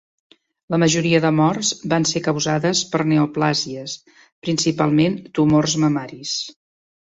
La 0.75 0.77
majoria 0.83 1.19
de 1.25 1.29
morts 1.39 1.69
van 1.91 2.07
ser 2.13 2.21
causades 2.29 2.81
per 2.95 3.03
neoplàsies, 3.13 3.95
principalment 4.49 5.21
tumors 5.41 5.79
mamaris. 5.87 6.37